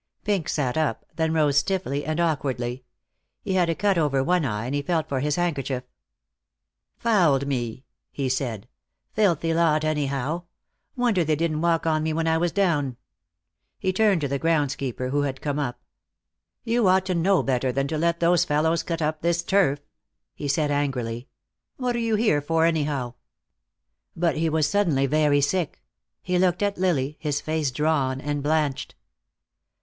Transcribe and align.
Pink 0.23 0.49
sat 0.49 0.77
up, 0.77 1.05
then 1.15 1.31
rose 1.31 1.59
stiffly 1.59 2.03
and 2.03 2.19
awkwardly. 2.19 2.83
He 3.43 3.53
had 3.53 3.69
a 3.69 3.75
cut 3.75 3.99
over 3.99 4.23
one 4.23 4.45
eye, 4.45 4.65
and 4.65 4.73
he 4.73 4.81
felt 4.81 5.07
for 5.07 5.19
his 5.19 5.35
handkerchief. 5.35 5.83
"Fouled 6.97 7.45
me," 7.45 7.85
he 8.11 8.27
said. 8.27 8.67
"Filthy 9.13 9.53
lot, 9.53 9.83
anyhow. 9.83 10.45
Wonder 10.95 11.23
they 11.23 11.35
didn't 11.35 11.61
walk 11.61 11.85
on 11.85 12.01
me 12.01 12.13
when 12.13 12.25
I 12.25 12.39
was 12.39 12.51
down." 12.51 12.97
He 13.77 13.93
turned 13.93 14.21
to 14.21 14.27
the 14.27 14.39
grounds 14.39 14.75
keeper, 14.75 15.09
who 15.09 15.21
had 15.21 15.39
come 15.39 15.59
up. 15.59 15.79
"You 16.63 16.87
ought 16.87 17.05
to 17.05 17.13
know 17.13 17.43
better 17.43 17.71
than 17.71 17.87
to 17.89 17.97
let 17.99 18.19
those 18.19 18.43
fellows 18.43 18.81
cut 18.81 19.03
up 19.03 19.21
this 19.21 19.43
turf," 19.43 19.81
he 20.33 20.47
said 20.47 20.71
angrily. 20.71 21.27
"What're 21.77 21.99
you 21.99 22.15
here 22.15 22.41
for 22.41 22.65
anyhow?" 22.65 23.13
But 24.15 24.35
he 24.37 24.49
was 24.49 24.67
suddenly 24.67 25.05
very 25.05 25.41
sick. 25.41 25.79
He 26.23 26.39
looked 26.39 26.63
at 26.63 26.79
Lily, 26.79 27.17
his 27.19 27.39
face 27.39 27.69
drawn 27.69 28.19
and 28.19 28.41
blanched. 28.41 28.95